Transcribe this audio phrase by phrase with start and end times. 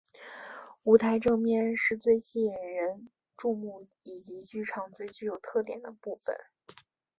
[0.81, 6.35] 舞台正面是最引人注目以及剧场最具有特点的部分。